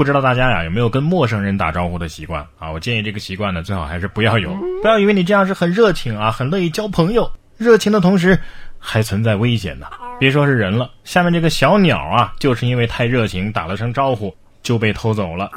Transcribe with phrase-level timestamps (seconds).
[0.00, 2.70] 不知道大家呀有没有跟陌生人打招呼的习惯啊？
[2.70, 4.56] 我建议这个习惯呢，最好还是不要有。
[4.80, 7.30] 不要以为你这样是很热情啊，很乐意交朋友。
[7.58, 8.40] 热情的同时，
[8.78, 9.86] 还存在危险呢。
[10.18, 15.50] 别说是人了，下面这个小鸟啊，就是因为太热情，打了声招呼就被偷走了。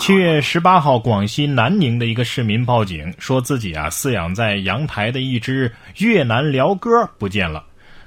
[0.00, 7.62] 七月十八号，广西南宁的一个市民报警，说自己啊饲养在阳台的一只越南鹩哥不见了。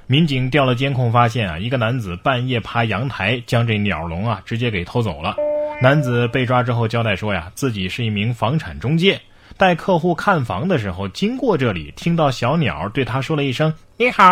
[0.06, 5.34] 民警调了监控，发现啊，一个男子半夜爬阳台，将这鸟笼啊直接给偷走了。
[5.80, 9.20] 男子被抓之后交代说呀，自己是一名房产中介，
[9.58, 14.23] 带客户看房的时候经过这里，听到小鸟对他说了一声“你好”，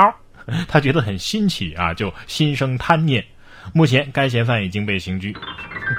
[0.67, 3.23] 他觉得很新奇啊，就心生贪念。
[3.73, 5.35] 目前该嫌犯已经被刑拘。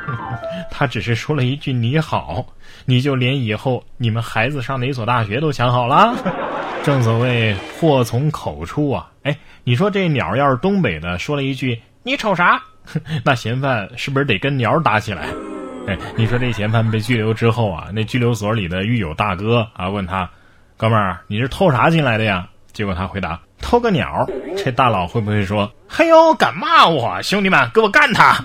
[0.70, 2.44] 他只是说了一句“你好”，
[2.84, 6.14] 你就连以后你们孩子上哪所大学都想好了？
[6.83, 9.10] 正所谓祸从口出啊！
[9.22, 12.60] 哎，你说这鸟要是东北的，说了一句“你瞅啥”？
[13.24, 15.28] 那嫌犯是不是得跟鸟打起来？
[15.88, 20.28] 哎，你说这嫌犯被拘留之后啊，那拘留所里的狱友大哥啊问他
[20.77, 24.27] ：“哥们儿，你是偷啥进来的呀？”结果他回答：“偷个鸟。”
[24.58, 27.22] 这大佬会不会说：“嘿呦，敢骂我？
[27.22, 28.36] 兄弟们，给我干他！”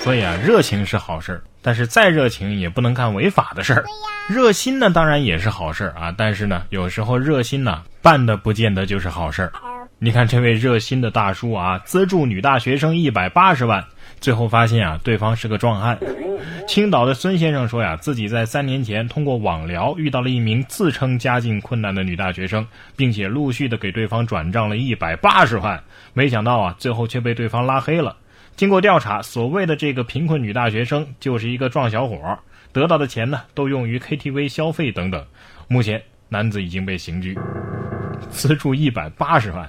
[0.00, 3.82] 所以啊，热情是好事但是再热情也不能干违法的事儿。
[4.28, 9.50] 热心呢，当然也是好事啊，但是呢，有时候热心呢办的不见得就是好事儿。
[10.04, 13.82] 你看这位热心的大叔啊，资助女大学生一百八十万，
[14.20, 15.98] 最后发现啊，对方是个壮汉。
[16.68, 25.82] 青岛的孙先生说呀，自己在三年前通过网聊遇到了一名自称家境困难的女大学生，并且陆续的给对方转账了一百八十万，
[26.12, 28.14] 没想到啊，最后却被对方拉黑了。
[28.56, 32.38] 经过调查，所谓的这个贫困女大学生就是一个壮小伙，
[32.74, 35.24] 得到的钱呢，都用于 KTV 消费等等。
[35.66, 37.38] 目前男子已经被刑拘，
[38.28, 39.66] 资助一百八十万。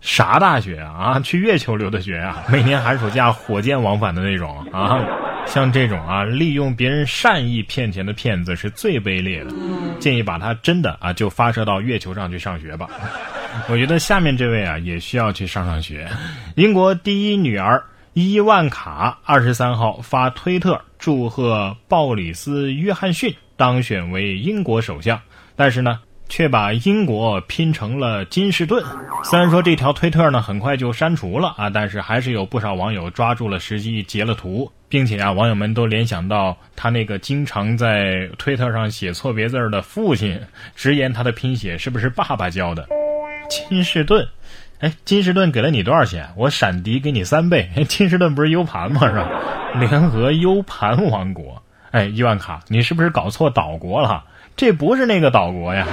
[0.00, 1.18] 啥大学啊？
[1.20, 2.44] 去月球留的学啊？
[2.50, 5.04] 每年寒暑假火箭往返的那种啊？
[5.46, 9.50] 像这种啊，利用别人善意骗钱的骗子是最卑劣的。
[9.98, 12.88] 建议把他真的啊，就发射到月球上去上学吧。
[13.68, 16.08] 我觉得下面这位啊，也需要去上上学。
[16.54, 17.82] 英国第一女儿
[18.12, 25.20] 伊万卡二十三号发推特祝贺鲍里斯·约翰逊当选为英国首相，
[25.56, 25.98] 但是呢。
[26.28, 28.84] 却把英国拼成了金士顿。
[29.24, 40.40] 虽然说这条推特呢很快就删除了啊，但是还是有不少网友抓住了时机截了图，并且啊，网友们都联想到他那个经常在推特上写错别字的父亲，
[40.76, 42.86] 直言他的拼写是不是爸爸教的？
[43.48, 44.28] 金士顿，
[44.80, 46.28] 哎，金士顿给了你多少钱？
[46.36, 47.68] 我闪迪给你三倍。
[47.88, 49.00] 金士顿不是 U 盘吗？
[49.08, 49.28] 是吧？
[49.80, 51.62] 联合 U 盘王国。
[51.90, 54.22] 哎，伊万卡，你是不是搞错岛国了？
[54.54, 55.86] 这不是那个岛国呀。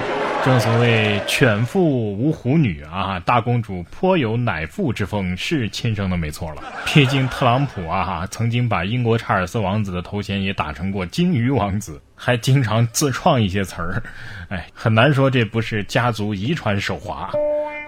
[0.45, 6.61] 正所谓犬父无虎女啊，大公主颇有乃父之风，是亲生的没错了。
[6.85, 14.03] 毕竟特朗普啊，曾经把英国查尔斯王子的头衔也打成过鲸鱼王子，还经常自创一些词儿，
[14.49, 17.31] 哎，很难说这不是家族遗传手滑。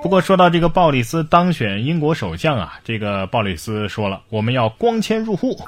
[0.08, 5.60] 不过说到这个鲍里斯当选英国首相啊，这个鲍里斯说了，我们要光纤入户。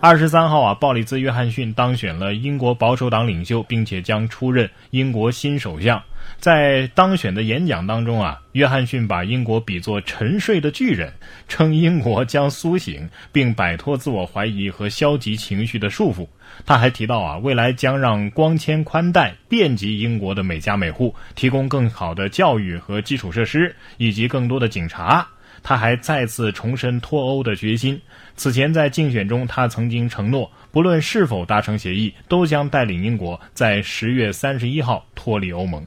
[0.00, 6.00] 二十三号啊，鲍里斯·约翰逊当选了英国保守党领袖，并且将出任英国新首相。
[6.38, 11.12] 在当选的演讲当中啊，约翰逊把英国比作沉睡的巨人，
[11.48, 16.26] 称英国将苏醒，并摆脱自我怀疑和消极情绪的束缚。
[16.64, 25.26] 他还提到啊，未来将让光纤宽带遍及英国的每家每户，提供更好的教育和基础设施，以及更多的警察。
[25.62, 28.00] 他还再次重申脱欧的决心。
[28.36, 35.84] 此前在竞选中，他曾经承诺，不论是否达成协议，都将带领英国在十月三十一号脱离欧盟。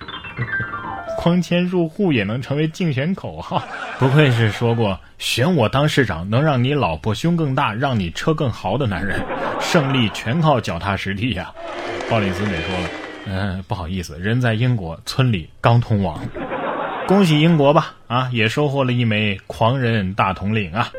[1.18, 3.64] 光纤入户也能成为竞选口号，
[3.98, 9.24] 不愧是说过选我当市长能让你老婆胸更大，让你车更豪的男人。
[9.62, 11.54] 胜利全靠脚踏实地呀！
[12.10, 12.90] 鲍里斯得说了，
[13.28, 16.20] 嗯，不好意思，人在英国，村里刚通网。
[17.06, 20.90] 恭喜英国吧，啊，也收获了一枚狂人大统领啊！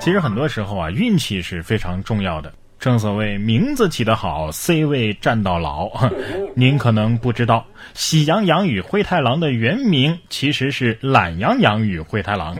[0.00, 2.52] 其实很多时候啊，运气是非常重要的。
[2.78, 5.90] 正所谓名字起得好，C 位站到老。
[6.56, 12.56] 您可能不知道，《喜羊羊与灰太狼》的原名其实是《懒羊羊与灰太狼》。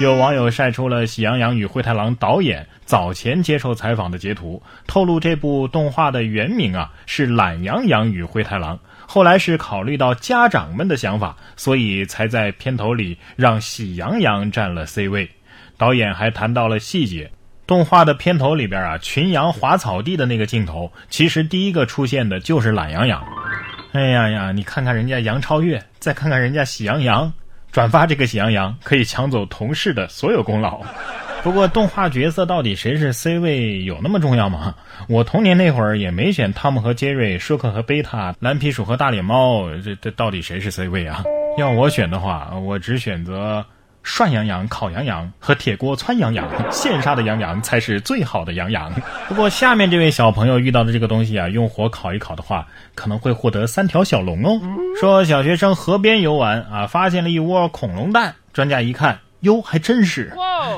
[0.00, 8.76] 有网友晒出了《喜羊羊与灰太狼》导演早前接受采访的截图，透露这部动画的原名啊是《懒羊羊与灰太狼》。
[9.10, 15.30] 后来是考虑到家长们的想法，所以才在片头里让喜羊羊占了 C 位。
[15.78, 17.30] 导演还谈到了细节。
[17.66, 23.24] 动画的片头里边啊，群羊滑草地的那个镜头，其实第一个出现的就是懒羊羊。
[23.92, 27.32] 哎呀呀，你看看人家杨超越，再看看人家喜羊羊，
[27.72, 30.82] 转发这个喜羊羊可以抢走同事的所有功劳。
[31.42, 34.74] 不过动画角色到底谁是 C 位有那么重要吗？
[35.08, 41.24] 我童年那会儿也没选汤姆和杰瑞、舒克和贝塔、蓝皮鼠和大脸猫，这这到底谁是 C 位啊？
[41.56, 43.64] 要我选的话，我只选择。
[44.04, 48.90] 涮羊羊、烤羊羊和铁锅汆羊羊，现杀的羊羊才是最好的羊羊。
[49.28, 54.58] 不过下面这位小朋友遇到的这个东西啊，用火烤一烤的话，可能会获得三条小龙哦。
[54.98, 60.32] 说小学生河边游玩啊，发现了一窝恐龙蛋，专家一看，哟，还真是。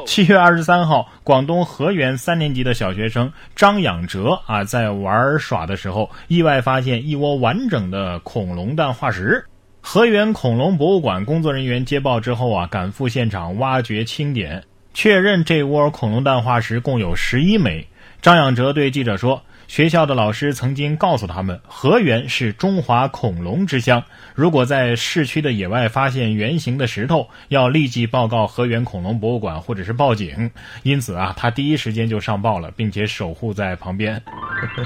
[0.07, 9.45] 七月二十三号，广东河源三年级的小学生张养哲啊，在玩耍的时候，意外发现一窝完整的恐龙蛋化石。
[9.81, 17.87] 河源恐龙博物馆工作人员接报之后啊，赶赴现场挖掘清点，确认这窝恐龙蛋化石共有十一枚。
[18.21, 24.03] 张养哲对记者说：“学校的老师曾经告诉他们，河源是中华恐龙之乡。
[24.35, 30.51] 如果在市区的野外发现圆形的石头，要立即报告河源恐龙博物馆或者是报警。
[30.83, 34.21] 因此啊，他第一时间就上报了，并且守护在旁边。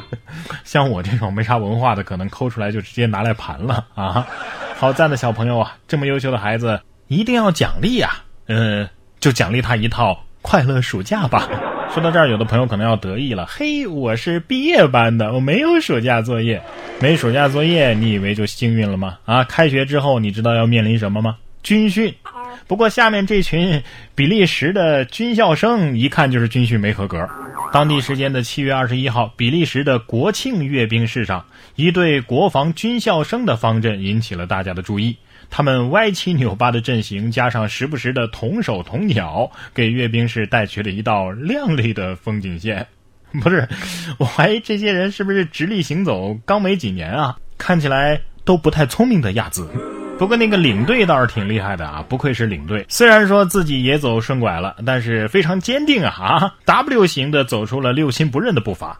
[0.65, 4.29] 像我这种没啥文化的，可能抠出来就直接拿来盘了啊。”
[4.77, 5.79] 好赞的小朋友啊！
[5.89, 6.79] 这么优秀的孩子
[7.09, 8.11] 一定要奖励呀！
[8.49, 8.87] 嗯，
[9.19, 11.49] 就奖励他一套快乐暑假吧。
[11.95, 13.47] 说到这儿，有的朋友可能要得意了。
[13.47, 16.61] 嘿，我是毕业班的，我没有暑假作业。
[17.01, 19.17] 没暑假作业，你以为就幸运了吗？
[19.25, 21.37] 啊，开学之后，你知道要面临什么吗？
[21.63, 22.13] 军训。
[22.67, 23.83] 不过下面这群
[24.15, 27.29] 比利时的军校生一看就是军训没合格。
[27.73, 35.17] 当地时间的七月二十一号，比利时的国庆阅兵式上，一队国防军校生的方阵引起了大家的注意。
[35.51, 42.87] 他们歪七扭八的阵型，加上时不时的同手同脚，给阅兵式带去了一道亮丽的风景线。
[43.43, 43.69] 不是，
[44.19, 47.37] 我怀疑这些人是不是直立行走刚没几年啊？
[47.59, 49.69] 看起来都不太聪明的样子。
[50.17, 52.87] 不过那个领队倒是挺厉害的啊，不愧是领队。
[52.89, 58.97] 虽然说自己也走顺拐了，但是非常坚定啊啊！W 型的走出了六亲不认的步伐。